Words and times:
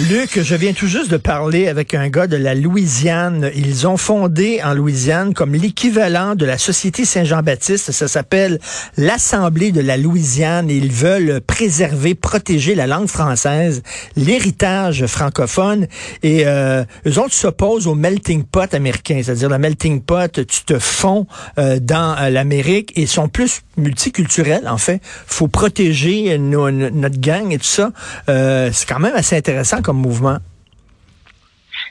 Luc, 0.00 0.40
je 0.42 0.56
viens 0.56 0.72
tout 0.72 0.88
juste 0.88 1.08
de 1.08 1.16
parler 1.16 1.68
avec 1.68 1.94
un 1.94 2.08
gars 2.08 2.26
de 2.26 2.36
la 2.36 2.56
Louisiane. 2.56 3.52
Ils 3.54 3.86
ont 3.86 3.96
fondé 3.96 4.60
en 4.64 4.74
Louisiane 4.74 5.34
comme 5.34 5.54
l'équivalent 5.54 6.34
de 6.34 6.44
la 6.44 6.58
Société 6.58 7.04
Saint-Jean-Baptiste. 7.04 7.92
Ça 7.92 8.08
s'appelle 8.08 8.58
l'Assemblée 8.96 9.70
de 9.70 9.80
la 9.80 9.96
Louisiane. 9.96 10.68
Ils 10.68 10.90
veulent 10.90 11.40
préserver, 11.40 12.16
protéger 12.16 12.74
la 12.74 12.88
langue 12.88 13.06
française, 13.06 13.84
l'héritage 14.16 15.06
francophone. 15.06 15.86
Et 16.24 16.44
euh, 16.44 16.82
eux 17.06 17.18
autres 17.20 17.34
s'opposent 17.34 17.86
au 17.86 17.94
melting 17.94 18.42
pot 18.42 18.74
américain. 18.74 19.20
C'est-à-dire 19.22 19.48
le 19.48 19.58
melting 19.58 20.00
pot, 20.02 20.44
tu 20.44 20.64
te 20.64 20.80
fonds 20.80 21.28
euh, 21.56 21.78
dans 21.80 22.16
euh, 22.18 22.30
l'Amérique 22.30 22.92
et 22.96 23.06
sont 23.06 23.28
plus 23.28 23.62
multiculturels, 23.76 24.68
en 24.68 24.78
fait. 24.78 25.00
faut 25.26 25.48
protéger 25.48 26.36
notre 26.38 27.20
gang 27.20 27.52
et 27.52 27.58
tout 27.58 27.64
ça. 27.64 27.92
Euh, 28.28 28.70
c'est 28.72 28.88
quand 28.88 28.98
même 28.98 29.14
assez 29.14 29.36
intéressant 29.36 29.82
comme 29.84 29.98
mouvement? 29.98 30.38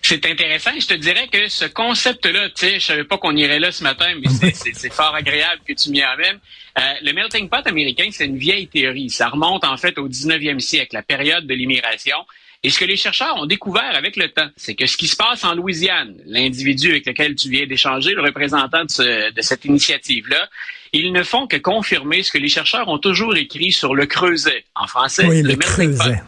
C'est 0.01 0.25
intéressant. 0.25 0.71
Je 0.77 0.87
te 0.87 0.93
dirais 0.95 1.27
que 1.31 1.47
ce 1.47 1.65
concept-là, 1.65 2.49
tu 2.49 2.65
sais, 2.65 2.79
je 2.79 2.85
savais 2.85 3.03
pas 3.05 3.17
qu'on 3.17 3.35
irait 3.35 3.59
là 3.59 3.71
ce 3.71 3.83
matin, 3.83 4.13
mais 4.19 4.51
c'est 4.53 4.93
fort 4.93 5.15
agréable 5.15 5.61
que 5.65 5.73
tu 5.73 5.91
m'y 5.91 6.01
amènes. 6.01 6.39
Euh, 6.77 6.81
le 7.03 7.13
melting 7.13 7.47
pot 7.47 7.65
américain, 7.65 8.09
c'est 8.11 8.25
une 8.25 8.37
vieille 8.37 8.67
théorie. 8.67 9.09
Ça 9.09 9.29
remonte 9.29 9.63
en 9.63 9.77
fait 9.77 9.97
au 9.97 10.09
19e 10.09 10.59
siècle, 10.59 10.95
la 10.95 11.03
période 11.03 11.47
de 11.47 11.53
l'immigration. 11.53 12.17
Et 12.63 12.69
ce 12.69 12.79
que 12.79 12.85
les 12.85 12.95
chercheurs 12.95 13.35
ont 13.37 13.45
découvert 13.45 13.95
avec 13.95 14.15
le 14.15 14.29
temps, 14.29 14.49
c'est 14.55 14.73
que 14.73 14.85
ce 14.87 14.95
qui 14.95 15.07
se 15.07 15.17
passe 15.17 15.43
en 15.43 15.53
Louisiane, 15.53 16.15
l'individu 16.25 16.91
avec 16.91 17.05
lequel 17.05 17.35
tu 17.35 17.49
viens 17.49 17.67
d'échanger, 17.67 18.13
le 18.13 18.21
représentant 18.21 18.83
de, 18.83 19.41
cette 19.41 19.65
initiative-là, 19.65 20.49
ils 20.93 21.11
ne 21.11 21.23
font 21.23 21.45
que 21.45 21.57
confirmer 21.57 22.23
ce 22.23 22.31
que 22.31 22.37
les 22.37 22.47
chercheurs 22.47 22.87
ont 22.87 22.99
toujours 22.99 23.35
écrit 23.35 23.71
sur 23.71 23.95
le 23.95 24.05
creuset, 24.05 24.63
en 24.75 24.87
français, 24.87 25.27
le, 25.27 25.41
le 25.41 25.55
creuset. 25.55 26.21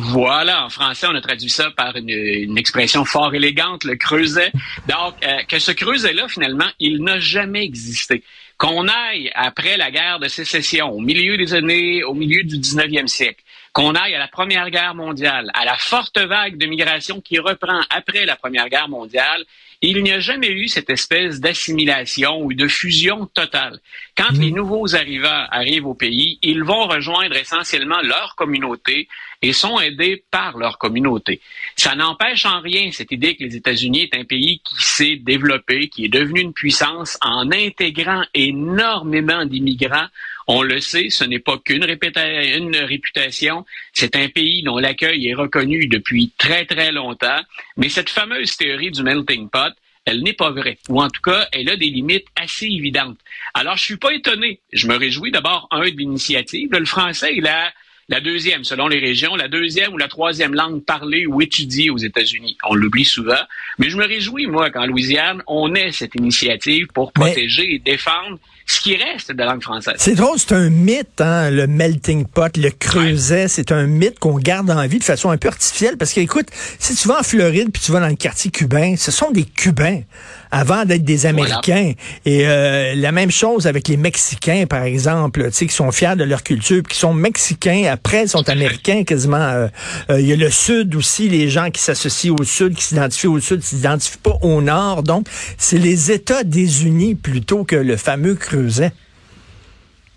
Voilà, 0.00 0.64
en 0.64 0.68
français, 0.68 1.08
on 1.10 1.14
a 1.16 1.20
traduit 1.20 1.50
ça 1.50 1.72
par 1.72 1.96
une, 1.96 2.56
expression 2.56 3.04
fort 3.04 3.34
élégante, 3.34 3.82
le 3.82 3.96
creuset. 3.96 4.52
Donc, 4.86 5.14
euh, 5.24 5.42
que 5.48 5.58
ce 5.58 5.72
creuset-là, 5.72 6.28
finalement, 6.28 6.68
il 6.78 7.02
n'a 7.02 7.18
jamais 7.18 7.64
existé. 7.64 8.22
Qu'on 8.58 8.86
aille 8.86 9.28
après 9.34 9.76
la 9.76 9.90
guerre 9.90 10.20
de 10.20 10.28
sécession, 10.28 10.92
au 10.92 11.00
milieu 11.00 11.36
des 11.36 11.52
années, 11.52 12.04
au 12.04 12.14
milieu 12.14 12.44
du 12.44 12.58
19e 12.58 13.08
siècle, 13.08 13.42
qu'on 13.78 13.94
aille 13.94 14.16
à 14.16 14.18
la 14.18 14.26
Première 14.26 14.70
Guerre 14.70 14.96
mondiale, 14.96 15.52
à 15.54 15.64
la 15.64 15.76
forte 15.76 16.18
vague 16.18 16.56
de 16.56 16.66
migration 16.66 17.20
qui 17.20 17.38
reprend 17.38 17.80
après 17.90 18.26
la 18.26 18.34
Première 18.34 18.68
Guerre 18.68 18.88
mondiale, 18.88 19.44
il 19.80 20.02
n'y 20.02 20.10
a 20.10 20.18
jamais 20.18 20.50
eu 20.50 20.66
cette 20.66 20.90
espèce 20.90 21.38
d'assimilation 21.38 22.40
ou 22.42 22.52
de 22.52 22.66
fusion 22.66 23.26
totale. 23.26 23.78
Quand 24.16 24.32
les 24.32 24.50
mmh. 24.50 24.56
nouveaux 24.56 24.96
arrivants 24.96 25.44
arrivent 25.52 25.86
au 25.86 25.94
pays, 25.94 26.40
ils 26.42 26.64
vont 26.64 26.88
rejoindre 26.88 27.36
essentiellement 27.36 28.00
leur 28.02 28.34
communauté 28.34 29.06
et 29.42 29.52
sont 29.52 29.78
aidés 29.78 30.24
par 30.32 30.58
leur 30.58 30.78
communauté. 30.78 31.40
Ça 31.76 31.94
n'empêche 31.94 32.46
en 32.46 32.60
rien 32.60 32.90
cette 32.90 33.12
idée 33.12 33.36
que 33.36 33.44
les 33.44 33.54
États-Unis 33.54 34.10
est 34.10 34.18
un 34.18 34.24
pays 34.24 34.60
qui 34.64 34.82
s'est 34.82 35.16
développé, 35.16 35.88
qui 35.88 36.06
est 36.06 36.08
devenu 36.08 36.40
une 36.40 36.52
puissance 36.52 37.16
en 37.22 37.52
intégrant 37.52 38.24
énormément 38.34 39.44
d'immigrants. 39.44 40.08
On 40.50 40.62
le 40.62 40.80
sait, 40.80 41.10
ce 41.10 41.24
n'est 41.24 41.38
pas 41.38 41.58
qu'une 41.58 41.84
réputation, 41.84 43.66
c'est 43.92 44.16
un 44.16 44.28
pays 44.28 44.62
dont 44.62 44.78
l'accueil 44.78 45.28
est 45.28 45.34
reconnu 45.34 45.86
depuis 45.88 46.32
très 46.38 46.64
très 46.64 46.90
longtemps, 46.90 47.40
mais 47.76 47.90
cette 47.90 48.08
fameuse 48.08 48.56
théorie 48.56 48.90
du 48.90 49.02
melting 49.02 49.50
pot, 49.50 49.74
elle 50.06 50.22
n'est 50.22 50.32
pas 50.32 50.50
vraie, 50.50 50.78
ou 50.88 51.02
en 51.02 51.10
tout 51.10 51.20
cas, 51.20 51.46
elle 51.52 51.68
a 51.68 51.76
des 51.76 51.90
limites 51.90 52.28
assez 52.34 52.64
évidentes. 52.64 53.18
Alors, 53.52 53.76
je 53.76 53.84
suis 53.84 53.98
pas 53.98 54.14
étonné. 54.14 54.60
Je 54.72 54.86
me 54.86 54.96
réjouis 54.96 55.30
d'abord, 55.30 55.68
un, 55.70 55.82
de 55.82 55.96
l'initiative. 55.96 56.70
Le 56.72 56.86
français, 56.86 57.38
a 57.46 57.70
la 58.08 58.20
deuxième, 58.20 58.64
selon 58.64 58.88
les 58.88 59.00
régions, 59.00 59.36
la 59.36 59.48
deuxième 59.48 59.92
ou 59.92 59.98
la 59.98 60.08
troisième 60.08 60.54
langue 60.54 60.82
parlée 60.82 61.26
ou 61.26 61.42
étudiée 61.42 61.90
aux 61.90 61.98
États-Unis. 61.98 62.56
On 62.66 62.74
l'oublie 62.74 63.04
souvent. 63.04 63.42
Mais 63.78 63.90
je 63.90 63.98
me 63.98 64.06
réjouis, 64.06 64.46
moi, 64.46 64.70
qu'en 64.70 64.86
Louisiane, 64.86 65.42
on 65.46 65.74
ait 65.74 65.92
cette 65.92 66.14
initiative 66.14 66.86
pour 66.86 67.12
protéger 67.12 67.74
et 67.74 67.78
défendre 67.78 68.38
ce 68.68 68.80
qui 68.80 68.96
reste 68.96 69.32
de 69.32 69.38
la 69.38 69.46
langue 69.46 69.62
française. 69.62 69.94
C'est 69.96 70.14
drôle, 70.14 70.38
c'est 70.38 70.52
un 70.52 70.68
mythe, 70.68 71.20
hein, 71.20 71.50
le 71.50 71.66
melting 71.66 72.26
pot, 72.26 72.54
le 72.58 72.70
creuset. 72.70 73.48
C'est 73.48 73.72
un 73.72 73.86
mythe 73.86 74.18
qu'on 74.18 74.34
garde 74.34 74.70
en 74.70 74.86
vie 74.86 74.98
de 74.98 75.04
façon 75.04 75.30
un 75.30 75.38
peu 75.38 75.48
artificielle 75.48 75.96
parce 75.96 76.12
que, 76.12 76.20
écoute, 76.20 76.48
si 76.78 76.94
tu 76.94 77.08
vas 77.08 77.20
en 77.20 77.22
Floride 77.22 77.70
puis 77.72 77.82
tu 77.82 77.92
vas 77.92 78.00
dans 78.00 78.08
le 78.08 78.14
quartier 78.14 78.50
cubain, 78.50 78.94
ce 78.96 79.10
sont 79.10 79.30
des 79.30 79.44
Cubains 79.44 80.02
avant 80.50 80.84
d'être 80.84 81.04
des 81.04 81.24
Américains. 81.24 81.92
Et 82.26 82.46
euh, 82.46 82.94
la 82.94 83.10
même 83.10 83.30
chose 83.30 83.66
avec 83.66 83.88
les 83.88 83.96
Mexicains, 83.96 84.66
par 84.68 84.82
exemple, 84.82 85.44
tu 85.46 85.52
sais, 85.52 85.66
qui 85.66 85.74
sont 85.74 85.90
fiers 85.90 86.16
de 86.16 86.24
leur 86.24 86.42
culture, 86.42 86.82
qui 86.82 86.98
sont 86.98 87.14
Mexicains, 87.14 87.88
après 87.90 88.26
sont 88.26 88.48
Américains 88.50 89.04
quasiment. 89.04 89.36
Euh, 89.36 89.68
euh, 90.10 90.20
il 90.20 90.26
y 90.26 90.32
a 90.32 90.36
le 90.36 90.50
Sud 90.50 90.94
aussi, 90.94 91.30
les 91.30 91.48
gens 91.48 91.70
qui 91.70 91.82
s'associent 91.82 92.34
au 92.38 92.44
Sud, 92.44 92.74
qui 92.74 92.84
s'identifient 92.84 93.28
au 93.28 93.40
Sud, 93.40 93.60
qui 93.60 93.68
s'identifient 93.68 94.18
pas 94.22 94.38
au 94.42 94.60
Nord. 94.60 95.02
Donc, 95.02 95.26
c'est 95.56 95.78
les 95.78 96.12
États 96.12 96.44
désunis 96.44 97.14
plutôt 97.14 97.64
que 97.64 97.76
le 97.76 97.96
fameux 97.96 98.34
creuset. 98.34 98.57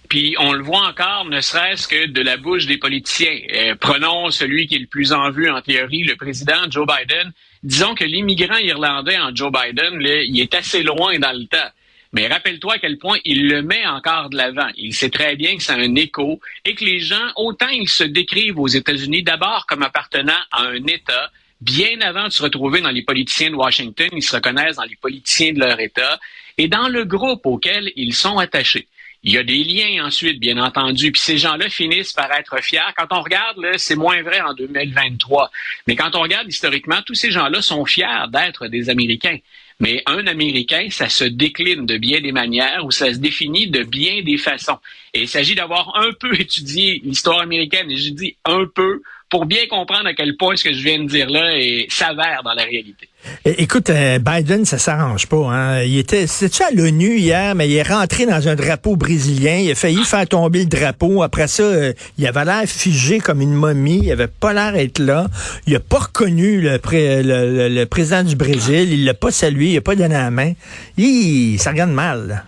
Puis 0.09 0.35
on 0.39 0.51
le 0.51 0.61
voit 0.61 0.87
encore, 0.87 1.25
ne 1.25 1.39
serait-ce 1.39 1.87
que 1.87 2.07
de 2.07 2.21
la 2.21 2.35
bouche 2.37 2.65
des 2.65 2.77
politiciens. 2.77 3.37
prenons 3.79 4.29
celui 4.29 4.67
qui 4.67 4.75
est 4.75 4.79
le 4.79 4.87
plus 4.87 5.13
en 5.13 5.31
vue 5.31 5.49
en 5.49 5.61
théorie, 5.61 6.03
le 6.03 6.15
président 6.15 6.69
Joe 6.69 6.85
Biden 6.85 7.31
disons 7.63 7.95
que 7.95 8.03
l'immigrant 8.03 8.57
irlandais 8.57 9.17
en 9.19 9.35
Joe 9.35 9.51
Biden, 9.51 10.01
il 10.01 10.39
est 10.39 10.53
assez 10.55 10.83
loin 10.83 11.17
dans 11.19 11.37
le 11.37 11.45
temps. 11.45 11.69
Mais 12.13 12.27
rappelle-toi 12.27 12.73
à 12.73 12.79
quel 12.79 12.97
point 12.97 13.19
il 13.23 13.47
le 13.47 13.61
met 13.61 13.85
encore 13.85 14.29
de 14.29 14.35
l'avant. 14.35 14.67
Il 14.75 14.93
sait 14.93 15.09
très 15.09 15.37
bien 15.37 15.55
que 15.55 15.63
c'est 15.63 15.71
un 15.71 15.95
écho 15.95 16.41
et 16.65 16.75
que 16.75 16.83
les 16.83 16.99
gens, 16.99 17.31
autant 17.37 17.69
ils 17.69 17.87
se 17.87 18.03
décrivent 18.03 18.59
aux 18.59 18.67
États-Unis 18.67 19.23
d'abord 19.23 19.65
comme 19.65 19.81
appartenant 19.81 20.41
à 20.51 20.63
un 20.63 20.85
État, 20.87 21.31
bien 21.61 22.01
avant 22.01 22.25
de 22.25 22.31
se 22.31 22.43
retrouver 22.43 22.81
dans 22.81 22.89
les 22.89 23.03
politiciens 23.03 23.51
de 23.51 23.55
Washington, 23.55 24.09
ils 24.13 24.23
se 24.23 24.35
reconnaissent 24.35 24.77
dans 24.77 24.83
les 24.83 24.95
politiciens 24.95 25.53
de 25.53 25.59
leur 25.59 25.79
État 25.79 26.19
et 26.57 26.67
dans 26.67 26.89
le 26.89 27.05
groupe 27.05 27.45
auquel 27.45 27.91
ils 27.95 28.13
sont 28.13 28.37
attachés. 28.37 28.87
Il 29.23 29.33
y 29.33 29.37
a 29.37 29.43
des 29.43 29.63
liens 29.63 30.03
ensuite, 30.05 30.39
bien 30.39 30.57
entendu, 30.57 31.11
puis 31.11 31.21
ces 31.21 31.37
gens-là 31.37 31.69
finissent 31.69 32.13
par 32.13 32.31
être 32.31 32.57
fiers. 32.63 32.79
Quand 32.97 33.05
on 33.11 33.21
regarde, 33.21 33.59
c'est 33.77 33.95
moins 33.95 34.23
vrai 34.23 34.41
en 34.41 34.55
2023, 34.55 35.51
mais 35.85 35.95
quand 35.95 36.15
on 36.15 36.21
regarde 36.21 36.47
historiquement, 36.47 37.03
tous 37.05 37.13
ces 37.13 37.29
gens-là 37.29 37.61
sont 37.61 37.85
fiers 37.85 38.25
d'être 38.29 38.67
des 38.67 38.89
Américains. 38.89 39.37
Mais 39.79 40.01
un 40.07 40.25
Américain, 40.25 40.87
ça 40.89 41.07
se 41.07 41.23
décline 41.23 41.85
de 41.85 41.97
bien 41.97 42.19
des 42.19 42.31
manières 42.31 42.83
ou 42.83 42.89
ça 42.89 43.13
se 43.13 43.19
définit 43.19 43.67
de 43.67 43.83
bien 43.83 44.23
des 44.23 44.37
façons. 44.37 44.79
Et 45.13 45.21
il 45.21 45.27
s'agit 45.27 45.55
d'avoir 45.55 45.93
un 45.97 46.11
peu 46.19 46.33
étudié 46.39 47.01
l'histoire 47.03 47.41
américaine, 47.41 47.89
et 47.91 47.97
je 47.97 48.11
dis 48.11 48.37
un 48.45 48.65
peu, 48.73 49.01
pour 49.31 49.45
bien 49.45 49.65
comprendre 49.69 50.07
à 50.07 50.13
quel 50.13 50.35
point 50.35 50.55
ce 50.57 50.63
que 50.65 50.73
je 50.73 50.83
viens 50.83 50.99
de 50.99 51.07
dire 51.07 51.29
là 51.29 51.57
est 51.57 51.87
s'avère 51.89 52.41
dans 52.43 52.53
la 52.53 52.63
réalité. 52.63 53.07
Écoute, 53.45 53.89
euh, 53.89 54.19
Biden, 54.19 54.65
ça 54.65 54.77
s'arrange 54.77 55.27
pas. 55.27 55.47
Hein? 55.51 55.83
Il 55.83 55.97
était, 55.97 56.27
c'était 56.27 56.65
à 56.65 56.71
l'ONU 56.71 57.17
hier, 57.17 57.55
mais 57.55 57.69
il 57.69 57.75
est 57.75 57.83
rentré 57.83 58.25
dans 58.25 58.47
un 58.49 58.55
drapeau 58.55 58.97
brésilien. 58.97 59.57
Il 59.57 59.71
a 59.71 59.75
failli 59.75 60.03
faire 60.03 60.27
tomber 60.27 60.59
le 60.59 60.65
drapeau. 60.65 61.23
Après 61.23 61.47
ça, 61.47 61.63
euh, 61.63 61.93
il 62.17 62.27
avait 62.27 62.43
l'air 62.43 62.63
figé 62.65 63.19
comme 63.19 63.41
une 63.41 63.53
momie. 63.53 64.01
Il 64.03 64.11
avait 64.11 64.27
pas 64.27 64.53
l'air 64.53 64.73
d'être 64.73 64.99
là. 64.99 65.27
Il 65.65 65.75
a 65.75 65.79
pas 65.79 65.99
reconnu 65.99 66.59
le, 66.59 66.79
le, 66.83 67.85
président 67.85 68.23
du 68.23 68.35
Brésil. 68.35 68.91
Il 68.91 69.05
l'a 69.05 69.13
pas 69.13 69.31
salué. 69.31 69.67
Il 69.67 69.77
a 69.77 69.81
pas 69.81 69.95
donné 69.95 70.13
la 70.13 70.31
main. 70.31 70.53
Il, 70.97 71.57
ça 71.57 71.71
regarde 71.71 71.91
mal. 71.91 72.43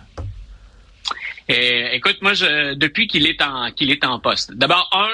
Euh, 1.50 1.88
écoute, 1.92 2.18
moi, 2.22 2.34
je, 2.34 2.74
depuis 2.74 3.06
qu'il 3.06 3.26
est 3.26 3.42
en 3.42 3.70
qu'il 3.70 3.90
est 3.90 4.04
en 4.04 4.18
poste. 4.18 4.52
D'abord, 4.52 4.88
un, 4.92 5.10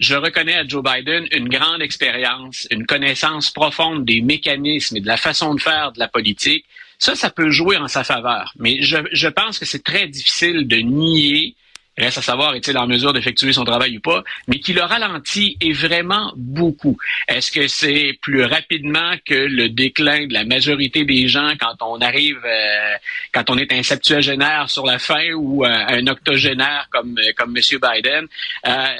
je 0.00 0.14
reconnais 0.14 0.54
à 0.54 0.66
Joe 0.66 0.82
Biden 0.82 1.26
une 1.30 1.48
grande 1.48 1.82
expérience, 1.82 2.66
une 2.70 2.86
connaissance 2.86 3.50
profonde 3.50 4.04
des 4.04 4.20
mécanismes 4.20 4.96
et 4.96 5.00
de 5.00 5.06
la 5.06 5.16
façon 5.16 5.54
de 5.54 5.60
faire 5.60 5.92
de 5.92 5.98
la 5.98 6.08
politique. 6.08 6.64
Ça, 6.98 7.14
ça 7.14 7.30
peut 7.30 7.50
jouer 7.50 7.76
en 7.76 7.88
sa 7.88 8.04
faveur. 8.04 8.52
Mais 8.56 8.82
je, 8.82 8.96
je 9.12 9.28
pense 9.28 9.58
que 9.58 9.66
c'est 9.66 9.84
très 9.84 10.08
difficile 10.08 10.66
de 10.66 10.76
nier, 10.76 11.54
reste 11.96 12.18
à 12.18 12.22
savoir 12.22 12.54
est-il 12.54 12.76
en 12.76 12.86
mesure 12.86 13.12
d'effectuer 13.12 13.52
son 13.52 13.64
travail 13.64 13.96
ou 13.98 14.00
pas, 14.00 14.24
mais 14.48 14.58
qui 14.58 14.72
le 14.72 14.82
ralentit 14.82 15.56
est 15.60 15.72
vraiment 15.72 16.32
beaucoup. 16.36 16.96
Est-ce 17.28 17.52
que 17.52 17.68
c'est 17.68 18.18
plus 18.20 18.44
rapidement 18.44 19.14
que 19.24 19.34
le 19.34 19.68
déclin 19.68 20.26
de 20.26 20.32
la 20.32 20.44
majorité 20.44 21.04
des 21.04 21.28
gens 21.28 21.52
quand 21.58 21.76
on 21.80 22.00
arrive, 22.00 22.40
euh, 22.44 22.94
quand 23.32 23.50
on 23.50 23.58
est 23.58 23.72
un 23.72 23.82
septuagénaire 23.82 24.70
sur 24.70 24.86
la 24.86 24.98
fin 24.98 25.32
ou 25.32 25.64
euh, 25.64 25.68
un 25.68 26.06
octogénaire 26.06 26.88
comme, 26.90 27.18
comme 27.36 27.56
M. 27.56 27.62
Biden? 27.80 28.26
Euh, 28.66 28.94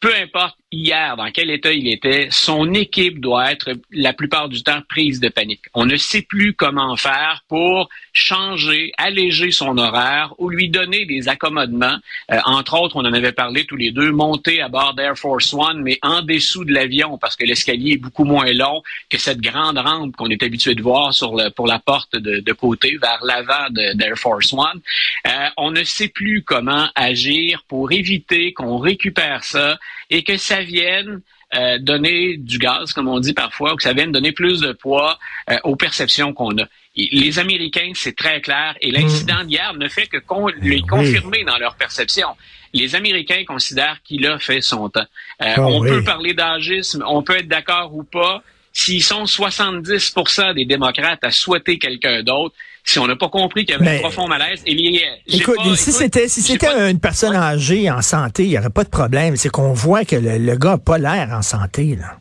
peu 0.00 0.14
importe, 0.14 0.56
hier 0.72 1.16
dans 1.16 1.30
quel 1.30 1.50
état 1.50 1.72
il 1.72 1.86
était, 1.88 2.28
son 2.30 2.72
équipe 2.74 3.20
doit 3.20 3.52
être 3.52 3.74
la 3.90 4.12
plupart 4.12 4.48
du 4.48 4.62
temps 4.62 4.80
prise 4.88 5.20
de 5.20 5.28
panique. 5.28 5.66
On 5.74 5.84
ne 5.84 5.96
sait 5.96 6.22
plus 6.22 6.54
comment 6.54 6.96
faire 6.96 7.44
pour 7.48 7.88
changer, 8.12 8.92
alléger 8.96 9.50
son 9.50 9.76
horaire 9.78 10.34
ou 10.38 10.48
lui 10.48 10.68
donner 10.68 11.04
des 11.04 11.28
accommodements. 11.28 11.96
Euh, 12.30 12.38
entre 12.44 12.80
autres, 12.80 12.96
on 12.96 13.00
en 13.04 13.12
avait 13.12 13.32
parlé 13.32 13.64
tous 13.64 13.76
les 13.76 13.90
deux, 13.90 14.10
monter 14.10 14.60
à 14.60 14.68
bord 14.68 14.94
d'Air 14.94 15.16
Force 15.16 15.52
One, 15.52 15.82
mais 15.82 15.98
en 16.02 16.22
dessous 16.22 16.64
de 16.64 16.72
l'avion 16.72 17.18
parce 17.18 17.36
que 17.36 17.44
l'escalier 17.44 17.92
est 17.92 17.98
beaucoup 17.98 18.24
moins 18.24 18.52
long 18.52 18.82
que 19.08 19.18
cette 19.18 19.40
grande 19.40 19.78
rampe 19.78 20.16
qu'on 20.16 20.30
est 20.30 20.42
habitué 20.42 20.74
de 20.74 20.82
voir 20.82 21.12
sur 21.12 21.36
le, 21.36 21.50
pour 21.50 21.66
la 21.66 21.78
porte 21.78 22.16
de, 22.16 22.40
de 22.40 22.52
côté 22.52 22.96
vers 23.00 23.20
l'avant 23.22 23.68
d'Air 23.70 24.16
Force 24.16 24.52
One. 24.52 24.80
Euh, 25.26 25.48
on 25.56 25.70
ne 25.70 25.84
sait 25.84 26.08
plus 26.08 26.42
comment 26.42 26.88
agir 26.94 27.62
pour 27.68 27.92
éviter 27.92 28.52
qu'on 28.52 28.78
récupère 28.78 29.44
ça 29.44 29.78
et 30.12 30.22
que 30.22 30.36
ça 30.36 30.62
vienne 30.62 31.22
euh, 31.54 31.78
donner 31.78 32.36
du 32.36 32.58
gaz, 32.58 32.92
comme 32.92 33.08
on 33.08 33.18
dit 33.18 33.32
parfois, 33.32 33.72
ou 33.72 33.76
que 33.76 33.82
ça 33.82 33.94
vienne 33.94 34.12
donner 34.12 34.32
plus 34.32 34.60
de 34.60 34.72
poids 34.72 35.18
euh, 35.50 35.56
aux 35.64 35.74
perceptions 35.74 36.32
qu'on 36.34 36.56
a. 36.58 36.66
Les 36.94 37.38
Américains, 37.38 37.92
c'est 37.94 38.14
très 38.14 38.42
clair, 38.42 38.76
et 38.82 38.90
l'incident 38.90 39.42
d'hier 39.44 39.72
ne 39.74 39.88
fait 39.88 40.06
que 40.06 40.18
les 40.60 40.82
confirmer 40.82 41.44
dans 41.44 41.56
leur 41.56 41.74
perception. 41.76 42.28
Les 42.74 42.94
Américains 42.94 43.44
considèrent 43.46 43.98
qu'il 44.04 44.26
a 44.26 44.38
fait 44.38 44.60
son 44.60 44.90
temps. 44.90 45.00
Euh, 45.40 45.54
ah 45.56 45.66
on 45.66 45.80
peut 45.80 46.04
parler 46.04 46.34
d'agisme, 46.34 47.02
on 47.06 47.22
peut 47.22 47.38
être 47.38 47.48
d'accord 47.48 47.94
ou 47.94 48.04
pas. 48.04 48.42
S'ils 48.74 49.02
sont 49.02 49.24
70% 49.24 50.54
des 50.54 50.66
démocrates 50.66 51.24
à 51.24 51.30
souhaiter 51.30 51.78
quelqu'un 51.78 52.22
d'autre, 52.22 52.54
si 52.84 52.98
on 52.98 53.06
n'a 53.06 53.16
pas 53.16 53.28
compris 53.28 53.64
qu'il 53.64 53.74
y 53.74 53.78
avait 53.78 53.96
un 53.96 54.00
profond 54.00 54.28
malaise. 54.28 54.60
Et 54.66 55.00
écoute, 55.28 55.58
si 55.76 55.92
c'était 55.92 56.28
si 56.28 56.42
c'était 56.42 56.90
une 56.90 56.98
personne 56.98 57.34
âgée 57.36 57.90
en 57.90 58.02
santé, 58.02 58.44
il 58.44 58.50
n'y 58.50 58.58
aurait 58.58 58.70
pas 58.70 58.84
de 58.84 58.88
problème. 58.88 59.36
C'est 59.36 59.50
qu'on 59.50 59.72
voit 59.72 60.04
que 60.04 60.16
le, 60.16 60.38
le 60.38 60.56
gars 60.56 60.70
n'a 60.72 60.78
pas 60.78 60.98
l'air 60.98 61.30
en 61.32 61.42
santé. 61.42 61.96
Là. 61.96 62.18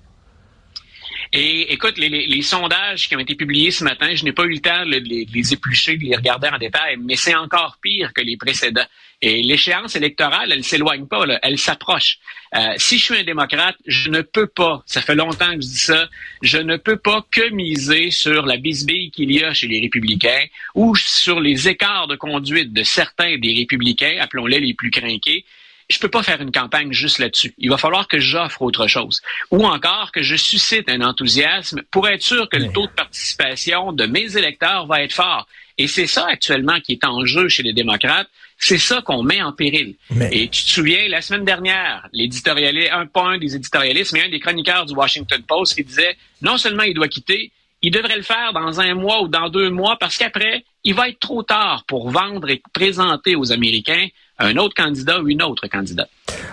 Et 1.33 1.71
écoute, 1.71 1.97
les, 1.97 2.09
les, 2.09 2.41
sondages 2.41 3.07
qui 3.07 3.15
ont 3.15 3.19
été 3.19 3.35
publiés 3.35 3.71
ce 3.71 3.85
matin, 3.85 4.13
je 4.13 4.25
n'ai 4.25 4.33
pas 4.33 4.43
eu 4.43 4.49
le 4.49 4.59
temps 4.59 4.85
de 4.85 4.91
les, 4.91 5.25
les, 5.33 5.53
éplucher, 5.53 5.95
de 5.95 6.03
les 6.03 6.15
regarder 6.15 6.49
en 6.49 6.57
détail, 6.57 6.97
mais 6.99 7.15
c'est 7.15 7.35
encore 7.35 7.77
pire 7.81 8.11
que 8.13 8.21
les 8.21 8.35
précédents. 8.35 8.85
Et 9.21 9.41
l'échéance 9.41 9.95
électorale, 9.95 10.51
elle 10.51 10.63
s'éloigne 10.63 11.05
pas, 11.05 11.25
là, 11.25 11.39
elle 11.41 11.57
s'approche. 11.57 12.17
Euh, 12.53 12.73
si 12.75 12.97
je 12.97 13.05
suis 13.05 13.17
un 13.17 13.23
démocrate, 13.23 13.77
je 13.85 14.09
ne 14.09 14.21
peux 14.21 14.47
pas, 14.47 14.83
ça 14.85 15.01
fait 15.01 15.15
longtemps 15.15 15.55
que 15.55 15.61
je 15.61 15.67
dis 15.67 15.77
ça, 15.77 16.09
je 16.41 16.57
ne 16.57 16.75
peux 16.75 16.97
pas 16.97 17.25
que 17.31 17.49
miser 17.51 18.11
sur 18.11 18.45
la 18.45 18.57
bisbille 18.57 19.09
qu'il 19.11 19.31
y 19.31 19.41
a 19.41 19.53
chez 19.53 19.67
les 19.67 19.79
républicains 19.79 20.45
ou 20.75 20.95
sur 20.97 21.39
les 21.39 21.69
écarts 21.69 22.07
de 22.07 22.17
conduite 22.17 22.73
de 22.73 22.83
certains 22.83 23.37
des 23.37 23.53
républicains, 23.53 24.17
appelons-les 24.19 24.59
les 24.59 24.73
plus 24.73 24.91
crainqués, 24.91 25.45
je 25.91 25.99
peux 25.99 26.09
pas 26.09 26.23
faire 26.23 26.41
une 26.41 26.51
campagne 26.51 26.91
juste 26.91 27.19
là-dessus. 27.19 27.53
Il 27.57 27.69
va 27.69 27.77
falloir 27.77 28.07
que 28.07 28.19
j'offre 28.19 28.61
autre 28.61 28.87
chose. 28.87 29.21
Ou 29.51 29.65
encore 29.65 30.11
que 30.11 30.21
je 30.21 30.35
suscite 30.35 30.89
un 30.89 31.01
enthousiasme 31.01 31.81
pour 31.91 32.07
être 32.07 32.21
sûr 32.21 32.49
que 32.49 32.57
le 32.57 32.71
taux 32.71 32.87
de 32.87 32.91
participation 32.91 33.91
de 33.91 34.05
mes 34.05 34.37
électeurs 34.37 34.85
va 34.87 35.03
être 35.03 35.13
fort. 35.13 35.47
Et 35.77 35.87
c'est 35.87 36.07
ça 36.07 36.27
actuellement 36.27 36.79
qui 36.79 36.93
est 36.93 37.05
en 37.05 37.25
jeu 37.25 37.49
chez 37.49 37.63
les 37.63 37.73
démocrates. 37.73 38.29
C'est 38.57 38.77
ça 38.77 39.01
qu'on 39.01 39.23
met 39.23 39.41
en 39.41 39.51
péril. 39.51 39.95
Et 40.31 40.47
tu 40.47 40.63
te 40.63 40.69
souviens, 40.69 41.07
la 41.07 41.21
semaine 41.21 41.45
dernière, 41.45 42.07
l'éditorialiste, 42.13 42.91
un 42.91 43.07
point 43.07 43.37
des 43.39 43.55
éditorialistes, 43.55 44.13
mais 44.13 44.23
un 44.23 44.29
des 44.29 44.39
chroniqueurs 44.39 44.85
du 44.85 44.93
Washington 44.93 45.41
Post 45.47 45.75
qui 45.75 45.83
disait 45.83 46.15
non 46.41 46.57
seulement 46.57 46.83
il 46.83 46.93
doit 46.93 47.07
quitter, 47.07 47.51
il 47.81 47.91
devrait 47.91 48.17
le 48.17 48.21
faire 48.21 48.53
dans 48.53 48.79
un 48.79 48.93
mois 48.93 49.21
ou 49.23 49.27
dans 49.27 49.49
deux 49.49 49.71
mois 49.71 49.97
parce 49.99 50.17
qu'après, 50.17 50.63
il 50.83 50.95
va 50.95 51.09
être 51.09 51.19
trop 51.19 51.43
tard 51.43 51.83
pour 51.87 52.09
vendre 52.09 52.49
et 52.49 52.61
présenter 52.73 53.35
aux 53.35 53.51
Américains 53.51 54.07
un 54.39 54.57
autre 54.57 54.73
candidat 54.75 55.21
ou 55.21 55.29
une 55.29 55.43
autre 55.43 55.67
candidate. 55.67 56.09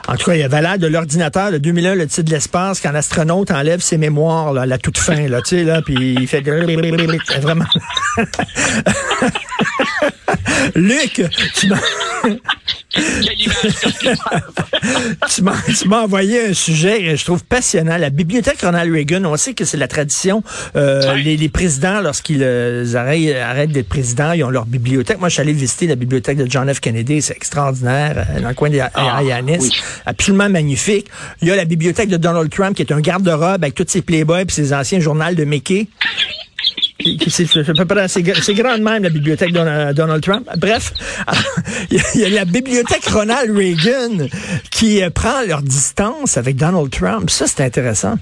En 0.06 0.16
tout 0.16 0.26
cas, 0.26 0.34
il 0.34 0.40
y 0.40 0.42
a 0.42 0.48
valeur 0.48 0.78
de 0.78 0.86
l'ordinateur, 0.86 1.50
le 1.50 1.58
2001, 1.58 1.94
le 1.94 2.06
titre 2.06 2.24
de 2.24 2.30
l'espace, 2.30 2.80
quand 2.80 2.92
l'astronaute 2.92 3.50
enlève 3.50 3.80
ses 3.80 3.96
mémoires 3.96 4.52
là, 4.52 4.62
à 4.62 4.66
la 4.66 4.78
toute 4.78 4.98
fin, 4.98 5.28
là, 5.28 5.40
tu 5.40 5.56
sais, 5.56 5.64
là, 5.64 5.80
puis 5.82 5.94
il 5.94 6.26
fait 6.28 6.42
vraiment. 7.40 7.64
Luc, 10.74 11.22
tu 11.54 11.68
m'as... 11.68 11.80
tu 15.78 15.88
m'as 15.88 16.02
envoyé 16.02 16.46
un 16.48 16.54
sujet 16.54 17.02
que 17.02 17.16
je 17.16 17.24
trouve 17.24 17.44
passionnant. 17.44 17.96
La 17.96 18.10
bibliothèque 18.10 18.60
Ronald 18.60 18.92
Reagan, 18.92 19.24
on 19.24 19.36
sait 19.36 19.54
que 19.54 19.64
c'est 19.64 19.76
la 19.76 19.88
tradition. 19.88 20.42
Euh, 20.76 21.14
les, 21.14 21.48
présidents, 21.48 22.00
lorsqu'ils 22.00 22.42
euh, 22.42 22.84
arrêtent, 22.94 23.72
d'être 23.72 23.88
présidents, 23.88 24.32
ils 24.32 24.44
ont 24.44 24.50
leur 24.50 24.66
bibliothèque. 24.66 25.18
Moi, 25.18 25.28
je 25.28 25.34
suis 25.34 25.42
allé 25.42 25.52
visiter 25.52 25.86
la 25.86 25.96
bibliothèque 25.96 26.38
de 26.38 26.50
John 26.50 26.72
F. 26.72 26.80
Kennedy. 26.80 27.22
C'est 27.22 27.36
extraordinaire, 27.36 28.26
euh, 28.30 28.40
dans 28.40 28.48
le 28.48 28.54
coin 28.54 28.70
des 28.70 28.80
ah, 28.80 29.20
Absolument 30.06 30.48
magnifique. 30.48 31.08
Il 31.42 31.48
y 31.48 31.50
a 31.50 31.56
la 31.56 31.64
bibliothèque 31.64 32.08
de 32.08 32.16
Donald 32.16 32.50
Trump, 32.50 32.76
qui 32.76 32.82
est 32.82 32.92
un 32.92 33.00
garde-robe 33.00 33.62
avec 33.62 33.74
tous 33.74 33.86
ses 33.88 34.02
playboys 34.02 34.44
et 34.48 34.50
ses 34.50 34.72
anciens 34.72 35.00
journaux 35.00 35.34
de 35.34 35.44
Mickey. 35.44 35.88
C'est 37.00 38.54
grand 38.54 38.78
même, 38.78 39.02
la 39.04 39.10
bibliothèque 39.10 39.52
de 39.52 39.92
Donald 39.92 40.22
Trump. 40.22 40.48
Bref, 40.56 40.92
il 41.90 42.20
y 42.20 42.24
a 42.24 42.28
la 42.28 42.44
bibliothèque 42.44 43.04
Ronald 43.06 43.56
Reagan 43.56 44.26
qui 44.70 45.02
euh, 45.02 45.10
prend 45.10 45.42
leur 45.46 45.62
distance 45.62 46.36
avec 46.36 46.56
Donald 46.56 46.90
Trump. 46.90 47.30
Ça, 47.30 47.46
c'est 47.46 47.62
intéressant 47.62 48.18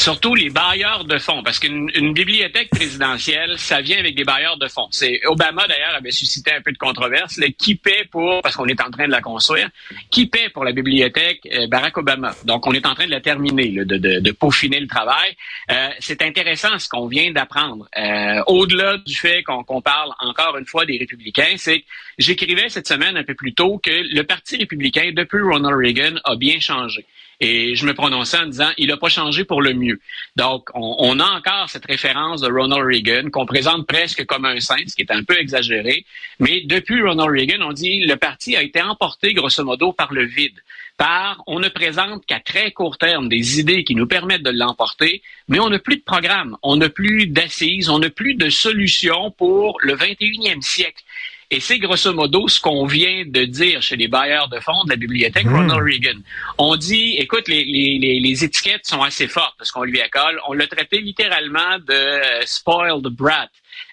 surtout 0.00 0.34
les 0.34 0.48
bailleurs 0.48 1.04
de 1.04 1.18
fonds, 1.18 1.42
parce 1.42 1.58
qu'une 1.58 2.12
bibliothèque 2.14 2.70
présidentielle, 2.70 3.58
ça 3.58 3.80
vient 3.82 3.98
avec 3.98 4.14
des 4.14 4.24
bailleurs 4.24 4.56
de 4.56 4.66
fonds. 4.66 4.88
C'est 4.90 5.20
Obama 5.26 5.66
d'ailleurs 5.66 5.94
avait 5.94 6.10
suscité 6.10 6.52
un 6.52 6.62
peu 6.62 6.72
de 6.72 6.78
controverse. 6.78 7.36
Le 7.36 7.48
qui 7.48 7.74
paie 7.74 8.04
pour, 8.10 8.40
parce 8.40 8.56
qu'on 8.56 8.66
est 8.66 8.80
en 8.80 8.90
train 8.90 9.06
de 9.06 9.12
la 9.12 9.20
construire, 9.20 9.68
qui 10.10 10.26
paie 10.26 10.48
pour 10.48 10.64
la 10.64 10.72
bibliothèque 10.72 11.46
euh, 11.52 11.66
Barack 11.66 11.98
Obama. 11.98 12.34
Donc 12.44 12.66
on 12.66 12.72
est 12.72 12.86
en 12.86 12.94
train 12.94 13.06
de 13.06 13.10
la 13.10 13.20
terminer, 13.20 13.84
de, 13.84 13.84
de, 13.84 14.20
de, 14.20 14.32
peaufiner 14.32 14.80
le 14.80 14.86
travail. 14.86 15.36
Euh, 15.70 15.88
c'est 15.98 16.22
intéressant 16.22 16.78
ce 16.78 16.88
qu'on 16.88 17.06
vient 17.06 17.30
d'apprendre. 17.30 17.86
Euh, 17.98 18.42
Au-delà 18.46 18.96
du 18.98 19.14
fait 19.14 19.42
qu'on 19.42 19.82
parle 19.82 20.12
encore 20.18 20.56
une 20.56 20.66
fois 20.66 20.86
des 20.86 20.96
républicains, 20.96 21.54
c'est 21.56 21.80
que 21.80 21.86
j'écrivais 22.18 22.70
cette 22.70 22.88
semaine 22.88 23.16
un 23.18 23.24
peu 23.24 23.34
plus 23.34 23.52
tôt 23.52 23.78
que 23.78 23.90
le 23.90 24.22
Parti 24.22 24.56
républicain 24.56 25.10
depuis 25.14 25.42
Ronald 25.42 25.76
Reagan 25.76 26.16
a 26.24 26.36
bien 26.36 26.58
changé. 26.58 27.04
Et 27.40 27.74
je 27.74 27.86
me 27.86 27.94
prononçais 27.94 28.38
en 28.38 28.46
disant, 28.46 28.70
il 28.76 28.88
n'a 28.88 28.98
pas 28.98 29.08
changé 29.08 29.44
pour 29.44 29.62
le 29.62 29.72
mieux. 29.72 29.98
Donc, 30.36 30.68
on, 30.74 31.18
a 31.20 31.24
encore 31.24 31.70
cette 31.70 31.86
référence 31.86 32.42
de 32.42 32.52
Ronald 32.52 32.84
Reagan 32.84 33.30
qu'on 33.30 33.46
présente 33.46 33.86
presque 33.86 34.26
comme 34.26 34.44
un 34.44 34.60
saint, 34.60 34.86
ce 34.86 34.94
qui 34.94 35.00
est 35.00 35.10
un 35.10 35.24
peu 35.24 35.38
exagéré. 35.38 36.04
Mais 36.38 36.60
depuis 36.66 37.02
Ronald 37.02 37.30
Reagan, 37.30 37.62
on 37.62 37.72
dit 37.72 38.00
le 38.00 38.16
parti 38.16 38.56
a 38.56 38.62
été 38.62 38.82
emporté 38.82 39.32
grosso 39.32 39.64
modo 39.64 39.92
par 39.92 40.12
le 40.12 40.26
vide. 40.26 40.60
Par, 40.98 41.42
on 41.46 41.60
ne 41.60 41.70
présente 41.70 42.26
qu'à 42.26 42.40
très 42.40 42.72
court 42.72 42.98
terme 42.98 43.30
des 43.30 43.58
idées 43.58 43.84
qui 43.84 43.94
nous 43.94 44.06
permettent 44.06 44.42
de 44.42 44.50
l'emporter, 44.50 45.22
mais 45.48 45.58
on 45.58 45.70
n'a 45.70 45.78
plus 45.78 45.96
de 45.96 46.02
programme, 46.02 46.58
on 46.62 46.76
n'a 46.76 46.90
plus 46.90 47.26
d'assises, 47.26 47.88
on 47.88 48.00
n'a 48.00 48.10
plus 48.10 48.34
de 48.34 48.50
solutions 48.50 49.30
pour 49.30 49.78
le 49.80 49.94
21e 49.94 50.60
siècle. 50.60 51.02
Et 51.52 51.58
c'est 51.58 51.78
grosso 51.78 52.12
modo 52.12 52.46
ce 52.46 52.60
qu'on 52.60 52.86
vient 52.86 53.24
de 53.26 53.44
dire 53.44 53.82
chez 53.82 53.96
les 53.96 54.06
bailleurs 54.06 54.48
de 54.48 54.60
fonds 54.60 54.84
de 54.84 54.90
la 54.90 54.96
bibliothèque 54.96 55.46
hmm. 55.46 55.56
Ronald 55.56 55.82
Reagan. 55.82 56.20
On 56.58 56.76
dit, 56.76 57.16
écoute, 57.18 57.48
les, 57.48 57.64
les, 57.64 58.20
les, 58.20 58.44
étiquettes 58.44 58.86
sont 58.86 59.02
assez 59.02 59.26
fortes 59.26 59.58
de 59.58 59.64
ce 59.64 59.72
qu'on 59.72 59.82
lui 59.82 60.00
accole. 60.00 60.40
On 60.46 60.52
l'a 60.52 60.68
traité 60.68 61.00
littéralement 61.00 61.78
de 61.80 61.92
euh, 61.92 62.42
spoiled 62.46 63.04
brat. 63.08 63.48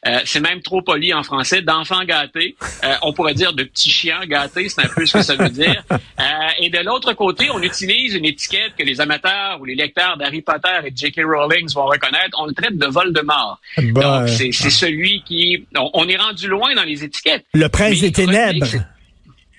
Euh, 0.05 0.19
c'est 0.25 0.39
même 0.39 0.61
trop 0.61 0.81
poli 0.81 1.13
en 1.13 1.23
français, 1.23 1.61
d'enfant 1.61 2.03
gâté. 2.03 2.55
Euh, 2.83 2.93
on 3.01 3.13
pourrait 3.13 3.33
dire 3.33 3.53
de 3.53 3.63
petit 3.63 3.89
chien 3.89 4.19
gâté, 4.25 4.69
c'est 4.69 4.85
un 4.85 4.89
peu 4.89 5.05
ce 5.05 5.13
que 5.13 5.23
ça 5.23 5.35
veut 5.35 5.49
dire. 5.49 5.83
Euh, 6.19 6.23
et 6.59 6.71
de 6.71 6.79
l'autre 6.79 7.13
côté, 7.13 7.49
on 7.51 7.61
utilise 7.61 8.15
une 8.15 8.25
étiquette 8.25 8.73
que 8.75 8.83
les 8.83 8.99
amateurs 8.99 9.61
ou 9.61 9.65
les 9.65 9.75
lecteurs 9.75 10.17
d'Harry 10.17 10.41
Potter 10.41 10.79
et 10.83 10.91
J.K. 10.95 11.21
Rowling 11.23 11.71
vont 11.71 11.85
reconnaître. 11.85 12.35
On 12.39 12.47
le 12.47 12.53
traite 12.53 12.75
de 12.75 12.87
Voldemort. 12.87 13.59
Donc, 13.77 14.27
c'est 14.27 14.51
celui 14.51 15.21
qui... 15.23 15.67
On, 15.75 16.07
est 16.07 16.17
rendu 16.17 16.47
loin 16.47 16.73
dans 16.73 16.83
les 16.83 17.03
étiquettes. 17.03 17.45
Le 17.53 17.67
prince 17.67 17.99
des 17.99 18.11
ténèbres. 18.11 18.65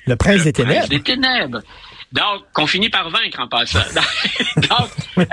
Le 0.07 0.17
prince 0.17 0.43
des 0.43 0.53
ténèbres. 0.53 0.79
Prince 0.79 0.89
des 0.89 1.03
ténèbres. 1.03 1.63
Donc, 2.13 2.43
qu'on 2.53 2.67
finit 2.67 2.89
par 2.89 3.11
vaincre 3.11 3.41
en 3.41 3.49
passant. 3.49 3.79
Donc, 4.57 4.89
euh, 5.19 5.25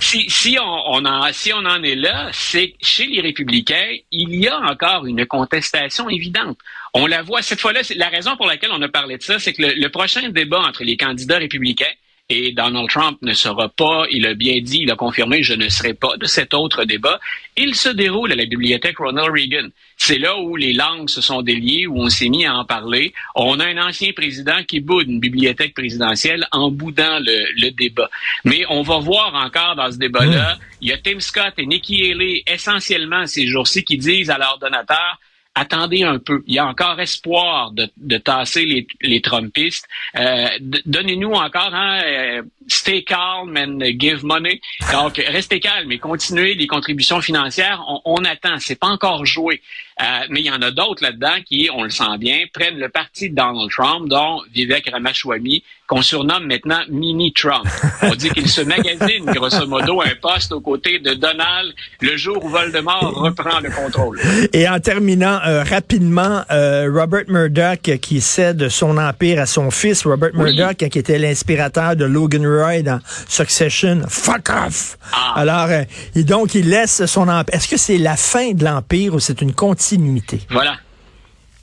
si, 0.00 0.28
si, 0.30 0.58
on, 0.58 1.04
en, 1.04 1.32
si 1.32 1.52
on 1.52 1.64
en 1.64 1.82
est 1.82 1.94
là, 1.94 2.30
c'est 2.32 2.74
chez 2.80 3.06
les 3.06 3.20
républicains, 3.20 3.96
il 4.10 4.34
y 4.34 4.48
a 4.48 4.58
encore 4.58 5.06
une 5.06 5.26
contestation 5.26 6.08
évidente. 6.08 6.58
On 6.94 7.06
la 7.06 7.22
voit 7.22 7.42
cette 7.42 7.60
fois-là. 7.60 7.80
La 7.96 8.08
raison 8.08 8.36
pour 8.36 8.46
laquelle 8.46 8.70
on 8.72 8.82
a 8.82 8.88
parlé 8.88 9.18
de 9.18 9.22
ça, 9.22 9.38
c'est 9.38 9.52
que 9.52 9.62
le 9.62 9.88
prochain 9.88 10.28
débat 10.30 10.60
entre 10.60 10.84
les 10.84 10.96
candidats 10.96 11.38
républicains 11.38 11.92
et 12.30 12.52
Donald 12.52 12.88
Trump 12.88 13.18
ne 13.22 13.32
sera 13.32 13.68
pas, 13.68 14.04
il 14.10 14.24
a 14.24 14.34
bien 14.34 14.60
dit, 14.62 14.78
il 14.82 14.90
a 14.90 14.94
confirmé, 14.94 15.42
je 15.42 15.54
ne 15.54 15.68
serai 15.68 15.94
pas 15.94 16.16
de 16.16 16.26
cet 16.26 16.54
autre 16.54 16.84
débat. 16.84 17.18
Il 17.56 17.74
se 17.74 17.88
déroule 17.88 18.30
à 18.30 18.36
la 18.36 18.46
bibliothèque 18.46 18.98
Ronald 18.98 19.32
Reagan. 19.32 19.68
C'est 19.96 20.18
là 20.18 20.38
où 20.38 20.54
les 20.54 20.72
langues 20.72 21.10
se 21.10 21.20
sont 21.20 21.42
déliées, 21.42 21.88
où 21.88 22.00
on 22.00 22.08
s'est 22.08 22.28
mis 22.28 22.46
à 22.46 22.54
en 22.54 22.64
parler. 22.64 23.12
On 23.34 23.58
a 23.58 23.66
un 23.66 23.78
ancien 23.78 24.12
président 24.12 24.62
qui 24.62 24.78
boude 24.78 25.08
une 25.08 25.18
bibliothèque 25.18 25.74
présidentielle 25.74 26.46
en 26.52 26.70
boudant 26.70 27.18
le, 27.18 27.70
débat. 27.72 28.08
Mais 28.44 28.64
on 28.68 28.82
va 28.82 28.98
voir 28.98 29.34
encore 29.34 29.74
dans 29.74 29.90
ce 29.90 29.98
débat-là, 29.98 30.54
hmm. 30.54 30.58
il 30.82 30.88
y 30.88 30.92
a 30.92 30.98
Tim 30.98 31.18
Scott 31.18 31.54
et 31.58 31.66
Nikki 31.66 32.12
Haley 32.12 32.44
essentiellement 32.46 33.26
ces 33.26 33.48
jours-ci 33.48 33.82
qui 33.82 33.98
disent 33.98 34.30
à 34.30 34.38
leurs 34.38 34.58
donateurs, 34.58 35.18
attendez 35.54 36.02
un 36.02 36.18
peu. 36.18 36.42
Il 36.46 36.54
y 36.54 36.58
a 36.58 36.66
encore 36.66 37.00
espoir 37.00 37.72
de, 37.72 37.88
de 37.96 38.18
tasser 38.18 38.64
les, 38.64 38.86
les 39.02 39.20
Trumpistes. 39.20 39.86
Euh, 40.18 40.48
Donnez-nous 40.86 41.32
encore, 41.32 41.74
hein, 41.74 42.00
euh, 42.04 42.42
stay 42.68 43.02
calm 43.02 43.56
and 43.56 43.80
give 43.98 44.24
money. 44.24 44.60
Donc, 44.92 45.16
restez 45.28 45.60
calme 45.60 45.90
et 45.92 45.98
continuez 45.98 46.54
les 46.54 46.66
contributions 46.66 47.20
financières. 47.20 47.84
On, 47.88 48.00
on 48.04 48.24
attend. 48.24 48.58
C'est 48.58 48.78
pas 48.78 48.88
encore 48.88 49.26
joué. 49.26 49.60
Euh, 50.00 50.04
mais 50.30 50.40
il 50.40 50.46
y 50.46 50.50
en 50.50 50.62
a 50.62 50.70
d'autres 50.70 51.02
là-dedans 51.02 51.42
qui, 51.44 51.68
on 51.74 51.84
le 51.84 51.90
sent 51.90 52.16
bien, 52.18 52.38
prennent 52.52 52.78
le 52.78 52.88
parti 52.88 53.28
de 53.28 53.34
Donald 53.34 53.70
Trump, 53.70 54.08
dont 54.08 54.40
Vivek 54.54 54.88
Ramaswamy, 54.90 55.62
qu'on 55.86 56.00
surnomme 56.00 56.46
maintenant 56.46 56.80
Mini 56.88 57.32
Trump. 57.32 57.66
On 58.02 58.14
dit 58.14 58.30
qu'il 58.30 58.48
se 58.48 58.62
magasine, 58.62 59.26
grosso 59.26 59.66
modo, 59.66 60.00
un 60.00 60.14
poste 60.22 60.52
aux 60.52 60.60
côtés 60.60 61.00
de 61.00 61.14
Donald 61.14 61.74
le 62.00 62.16
jour 62.16 62.42
où 62.42 62.48
Voldemort 62.48 63.12
reprend 63.14 63.60
le 63.60 63.70
contrôle. 63.70 64.20
Et 64.52 64.68
en 64.68 64.80
terminant 64.80 65.39
euh, 65.46 65.62
rapidement, 65.62 66.42
euh, 66.50 66.90
Robert 66.92 67.24
Murdoch 67.28 67.98
qui 68.00 68.20
cède 68.20 68.68
son 68.68 68.96
empire 68.98 69.40
à 69.40 69.46
son 69.46 69.70
fils, 69.70 70.04
Robert 70.04 70.30
Murdoch 70.34 70.88
qui 70.88 70.98
était 70.98 71.18
l'inspirateur 71.18 71.96
de 71.96 72.04
Logan 72.04 72.46
Roy 72.46 72.82
dans 72.82 73.00
Succession. 73.28 74.02
Fuck 74.08 74.50
off! 74.50 74.98
Ah. 75.12 75.34
Alors, 75.36 75.68
euh, 75.70 75.84
et 76.14 76.24
donc, 76.24 76.54
il 76.54 76.68
laisse 76.68 77.06
son 77.06 77.28
empire. 77.28 77.54
Est-ce 77.54 77.68
que 77.68 77.76
c'est 77.76 77.98
la 77.98 78.16
fin 78.16 78.52
de 78.52 78.64
l'empire 78.64 79.14
ou 79.14 79.20
c'est 79.20 79.40
une 79.40 79.52
continuité? 79.52 80.40
Voilà. 80.50 80.76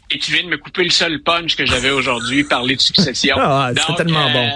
Et 0.10 0.20
tu 0.20 0.32
viens 0.32 0.44
de 0.44 0.50
me 0.50 0.58
couper 0.58 0.84
le 0.84 0.90
seul 0.90 1.22
punch 1.22 1.56
que 1.56 1.66
j'avais 1.66 1.92
aujourd'hui, 1.92 2.44
parler 2.44 2.76
de 2.76 2.82
succession. 2.82 3.36
Ah, 3.40 3.72
c'est 3.76 3.96
tellement 3.96 4.32
bon. 4.32 4.50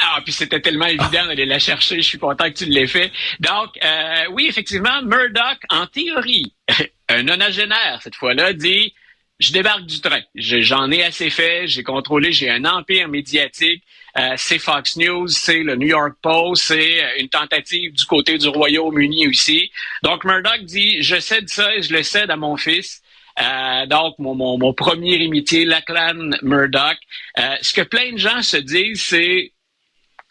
Ah, 0.00 0.20
puis 0.24 0.32
c'était 0.32 0.60
tellement 0.60 0.86
évident 0.86 1.26
d'aller 1.26 1.46
la 1.46 1.58
chercher. 1.58 1.96
Je 1.96 2.08
suis 2.08 2.18
content 2.18 2.50
que 2.50 2.56
tu 2.56 2.64
l'aies 2.64 2.86
fait. 2.86 3.12
Donc, 3.40 3.78
euh, 3.84 4.24
oui, 4.32 4.46
effectivement, 4.48 5.02
Murdoch, 5.02 5.58
en 5.68 5.86
théorie, 5.86 6.54
un 7.08 7.22
nonagénaire, 7.22 8.00
cette 8.02 8.16
fois-là, 8.16 8.52
dit 8.52 8.94
je 9.42 9.52
débarque 9.52 9.86
du 9.86 10.00
train. 10.00 10.20
J'en 10.36 10.90
ai 10.92 11.02
assez 11.02 11.28
fait. 11.28 11.66
J'ai 11.66 11.82
contrôlé. 11.82 12.32
J'ai 12.32 12.48
un 12.48 12.64
empire 12.64 13.08
médiatique. 13.08 13.82
Euh, 14.16 14.34
c'est 14.36 14.58
Fox 14.58 14.96
News, 14.96 15.26
c'est 15.28 15.62
le 15.62 15.74
New 15.74 15.88
York 15.88 16.16
Post, 16.20 16.64
c'est 16.64 17.02
euh, 17.02 17.08
une 17.18 17.30
tentative 17.30 17.94
du 17.94 18.04
côté 18.04 18.36
du 18.36 18.46
Royaume-Uni 18.46 19.26
aussi. 19.26 19.72
Donc 20.02 20.24
Murdoch 20.24 20.62
dit, 20.64 21.02
je 21.02 21.18
cède 21.18 21.48
ça 21.48 21.74
et 21.74 21.80
je 21.80 21.94
le 21.94 22.02
cède 22.02 22.30
à 22.30 22.36
mon 22.36 22.58
fils. 22.58 23.00
Euh, 23.40 23.86
donc, 23.86 24.18
mon, 24.18 24.34
mon, 24.34 24.58
mon, 24.58 24.74
premier 24.74 25.14
héritier, 25.14 25.64
Lachlan 25.64 26.30
Murdoch. 26.42 26.98
Euh, 27.38 27.56
ce 27.62 27.72
que 27.72 27.80
plein 27.80 28.12
de 28.12 28.18
gens 28.18 28.42
se 28.42 28.58
disent, 28.58 29.02
c'est 29.02 29.52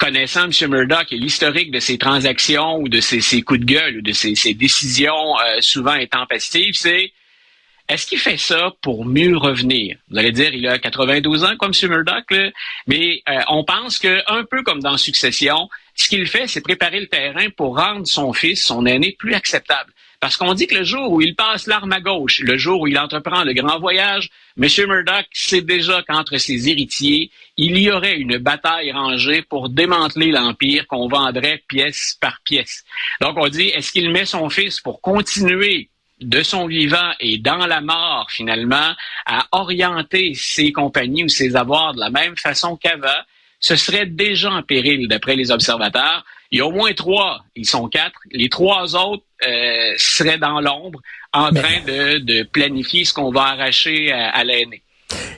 connaissant 0.02 0.46
M. 0.46 0.70
Murdoch 0.72 1.12
et 1.12 1.18
l'historique 1.18 1.70
de 1.70 1.80
ses 1.80 2.00
transactions 2.00 2.80
ou 2.80 2.90
de 2.90 3.00
ses, 3.00 3.42
coups 3.44 3.60
de 3.60 3.66
gueule 3.66 3.98
ou 3.98 4.02
de 4.02 4.14
ses, 4.14 4.54
décisions 4.56 5.40
euh, 5.40 5.62
souvent 5.62 5.92
intempestives, 5.92 6.74
c'est 6.74 7.14
est-ce 7.88 8.08
qu'il 8.08 8.18
fait 8.18 8.38
ça 8.38 8.74
pour 8.82 9.06
mieux 9.06 9.38
revenir? 9.38 9.98
Vous 10.10 10.18
allez 10.18 10.32
dire, 10.32 10.56
il 10.56 10.68
a 10.68 10.80
92 10.80 11.44
ans 11.44 11.56
comme 11.56 11.72
M. 11.80 11.90
Murdoch, 11.90 12.34
mais 12.88 13.22
euh, 13.30 13.42
on 13.50 13.64
pense 13.64 14.00
que 14.00 14.24
un 14.28 14.44
peu 14.44 14.64
comme 14.64 14.82
dans 14.82 14.98
Succession, 14.98 15.70
ce 15.94 16.10
qu'il 16.10 16.26
fait, 16.26 16.48
c'est 16.48 16.62
préparer 16.62 17.00
le 17.00 17.08
terrain 17.08 17.50
pour 17.56 17.78
rendre 17.78 18.08
son 18.08 18.34
fils, 18.34 18.64
son 18.64 18.88
aîné, 18.88 19.16
plus 19.20 19.36
acceptable. 19.36 19.94
Parce 20.20 20.36
qu'on 20.36 20.56
dit 20.56 20.66
que 20.66 20.76
le 20.76 20.84
jour 20.84 21.12
où 21.12 21.22
il 21.22 21.36
passe 21.36 21.68
l'arme 21.68 21.92
à 21.92 22.00
gauche, 22.00 22.40
le 22.40 22.58
jour 22.58 22.82
où 22.82 22.88
il 22.88 22.98
entreprend 22.98 23.44
le 23.44 23.54
grand 23.54 23.80
voyage, 23.80 24.30
M. 24.58 24.68
Murdoch 24.88 25.28
sait 25.32 25.62
déjà 25.62 26.04
qu'entre 26.08 26.38
ses 26.38 26.70
héritiers, 26.70 27.32
il 27.58 27.78
y 27.78 27.92
aurait 27.92 28.18
une 28.18 28.38
bataille 28.38 28.92
rangée 28.92 29.42
pour 29.44 29.70
démanteler 29.70 30.32
l'Empire 30.32 30.88
qu'on 30.88 31.08
vendrait 31.08 31.64
pièce 31.68 32.18
par 32.20 32.40
pièce. 32.44 32.84
Donc 33.22 33.38
on 33.38 33.48
dit, 33.48 33.70
est-ce 33.70 33.92
qu'il 33.92 34.12
met 34.12 34.26
son 34.26 34.50
fils 34.50 34.80
pour 34.80 35.02
continuer 35.02 35.90
de 36.22 36.44
son 36.44 36.68
vivant 36.68 37.12
et 37.20 37.38
dans 37.38 37.66
la 37.66 37.82
mort, 37.82 38.28
finalement, 38.30 38.94
à 39.26 39.48
orienter 39.52 40.34
ses 40.36 40.72
compagnies 40.72 41.24
ou 41.24 41.30
ses 41.30 41.56
avoirs 41.56 41.94
de 41.94 42.00
la 42.00 42.10
même 42.10 42.38
façon 42.38 42.78
qu'avant, 42.78 43.08
ce 43.60 43.76
serait 43.76 44.06
déjà 44.06 44.52
en 44.52 44.64
péril, 44.64 45.08
d'après 45.08 45.36
les 45.36 45.52
observateurs. 45.52 46.24
Il 46.52 46.58
y 46.58 46.62
a 46.62 46.66
au 46.66 46.72
moins 46.72 46.94
trois, 46.94 47.46
ils 47.56 47.70
sont 47.70 47.88
quatre. 47.88 48.20
Les 48.32 48.50
trois 48.50 48.96
autres 48.96 49.24
euh, 49.46 49.94
seraient 49.98 50.38
dans 50.38 50.60
l'ombre 50.60 51.00
en 51.34 51.50
train 51.52 51.80
de, 51.88 52.18
de, 52.18 52.44
planifier 52.44 53.06
ce 53.06 53.14
qu'on 53.14 53.32
va 53.32 53.44
arracher 53.44 54.12
à, 54.12 54.30
à 54.30 54.44
l'aîné. 54.44 54.84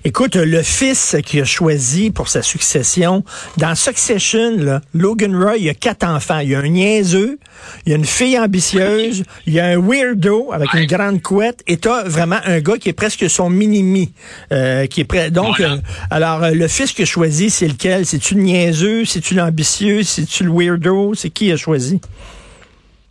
Écoute, 0.05 0.35
le 0.35 0.61
fils 0.63 1.15
qui 1.25 1.39
a 1.39 1.45
choisi 1.45 2.11
pour 2.11 2.27
sa 2.27 2.41
succession, 2.41 3.23
dans 3.55 3.73
Succession, 3.73 4.57
là, 4.57 4.81
Logan 4.93 5.33
Roy, 5.33 5.57
il 5.57 5.69
a 5.69 5.73
quatre 5.73 6.05
enfants. 6.05 6.39
Il 6.39 6.49
y 6.49 6.55
a 6.55 6.59
un 6.59 6.67
niaiseux, 6.67 7.39
il 7.85 7.91
y 7.91 7.93
a 7.93 7.97
une 7.97 8.03
fille 8.03 8.37
ambitieuse, 8.37 9.23
il 9.47 9.53
y 9.53 9.61
a 9.61 9.65
un 9.67 9.77
weirdo 9.77 10.51
avec 10.51 10.73
une 10.73 10.87
grande 10.87 11.21
couette, 11.21 11.61
et 11.67 11.77
t'as 11.77 12.03
vraiment 12.03 12.39
un 12.43 12.59
gars 12.59 12.77
qui 12.77 12.89
est 12.89 12.93
presque 12.93 13.29
son 13.29 13.49
mini-mi, 13.49 14.11
euh, 14.51 14.87
qui 14.87 15.01
est 15.01 15.05
prêt. 15.05 15.31
Donc, 15.31 15.57
voilà. 15.57 15.75
euh, 15.75 15.77
alors, 16.09 16.43
euh, 16.43 16.51
le 16.51 16.67
fils 16.67 16.91
qui 16.91 17.03
a 17.03 17.05
choisi, 17.05 17.49
c'est 17.49 17.69
lequel? 17.69 18.05
C'est-tu 18.05 18.35
le 18.35 18.41
niaiseux? 18.41 19.05
C'est-tu 19.05 19.35
l'ambitieux? 19.35 20.03
C'est-tu 20.03 20.43
le 20.43 20.51
weirdo? 20.51 21.13
C'est 21.15 21.29
qui 21.29 21.49
a 21.49 21.55
choisi? 21.55 22.01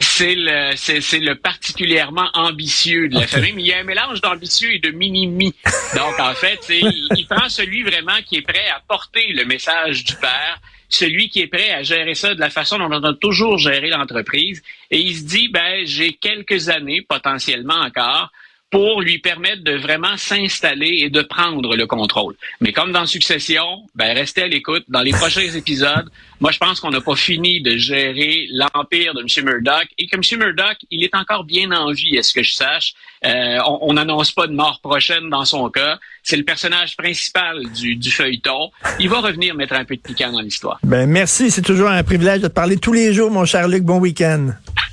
C'est 0.02 0.34
le 0.34 0.72
c'est, 0.76 1.18
le 1.18 1.34
particulièrement 1.34 2.28
ambitieux 2.34 3.08
de 3.08 3.14
la 3.14 3.20
okay. 3.20 3.28
famille, 3.28 3.52
mais 3.54 3.62
il 3.62 3.68
y 3.68 3.72
a 3.72 3.78
un 3.78 3.84
mélange 3.84 4.20
d'ambitieux 4.20 4.74
et 4.74 4.78
de 4.78 4.90
mini-mi. 4.90 5.54
Donc 5.94 6.18
en 6.18 6.34
fait, 6.34 6.60
il, 6.68 7.08
il 7.16 7.26
prend 7.26 7.48
celui 7.48 7.82
vraiment 7.82 8.20
qui 8.26 8.36
est 8.36 8.42
prêt 8.42 8.68
à 8.68 8.80
porter 8.86 9.32
le 9.32 9.44
message 9.44 10.04
du 10.04 10.14
père, 10.16 10.60
celui 10.88 11.28
qui 11.28 11.40
est 11.40 11.46
prêt 11.46 11.70
à 11.70 11.82
gérer 11.82 12.14
ça 12.14 12.34
de 12.34 12.40
la 12.40 12.50
façon 12.50 12.78
dont 12.78 12.90
on 12.90 13.02
a 13.02 13.14
toujours 13.14 13.58
géré 13.58 13.88
l'entreprise, 13.88 14.62
et 14.90 14.98
il 14.98 15.16
se 15.16 15.24
dit 15.24 15.48
ben 15.48 15.86
j'ai 15.86 16.12
quelques 16.14 16.68
années 16.68 17.02
potentiellement 17.02 17.80
encore 17.80 18.30
pour 18.72 19.02
lui 19.02 19.18
permettre 19.18 19.62
de 19.62 19.76
vraiment 19.76 20.16
s'installer 20.16 21.02
et 21.02 21.10
de 21.10 21.20
prendre 21.20 21.76
le 21.76 21.86
contrôle. 21.86 22.34
Mais 22.62 22.72
comme 22.72 22.90
dans 22.90 23.04
Succession, 23.04 23.82
ben 23.94 24.16
restez 24.16 24.44
à 24.44 24.48
l'écoute. 24.48 24.84
Dans 24.88 25.02
les 25.02 25.12
prochains 25.12 25.42
épisodes, 25.54 26.10
moi 26.40 26.50
je 26.52 26.58
pense 26.58 26.80
qu'on 26.80 26.90
n'a 26.90 27.02
pas 27.02 27.14
fini 27.14 27.60
de 27.60 27.76
gérer 27.76 28.48
l'empire 28.50 29.12
de 29.12 29.20
M. 29.20 29.44
Murdoch 29.44 29.88
et 29.98 30.06
que 30.06 30.16
M. 30.16 30.40
Murdoch, 30.40 30.78
il 30.90 31.04
est 31.04 31.14
encore 31.14 31.44
bien 31.44 31.70
en 31.70 31.92
vie, 31.92 32.16
est-ce 32.16 32.32
que 32.32 32.42
je 32.42 32.54
sache. 32.54 32.94
Euh, 33.26 33.58
on 33.66 33.92
n'annonce 33.92 34.32
pas 34.32 34.46
de 34.46 34.54
mort 34.54 34.80
prochaine 34.82 35.28
dans 35.28 35.44
son 35.44 35.68
cas. 35.68 35.98
C'est 36.22 36.36
le 36.36 36.44
personnage 36.44 36.96
principal 36.96 37.62
du, 37.72 37.94
du, 37.96 38.10
feuilleton. 38.10 38.70
Il 38.98 39.10
va 39.10 39.20
revenir 39.20 39.54
mettre 39.54 39.74
un 39.74 39.84
peu 39.84 39.96
de 39.96 40.00
piquant 40.00 40.32
dans 40.32 40.40
l'histoire. 40.40 40.78
Ben 40.82 41.06
merci, 41.06 41.50
c'est 41.50 41.62
toujours 41.62 41.88
un 41.88 42.02
privilège 42.02 42.40
de 42.40 42.48
te 42.48 42.52
parler 42.52 42.78
tous 42.78 42.92
les 42.92 43.12
jours, 43.12 43.30
mon 43.30 43.44
cher 43.44 43.68
Luc. 43.68 43.82
Bon 43.82 43.98
week-end. 43.98 44.52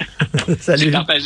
Salut. 0.60 0.92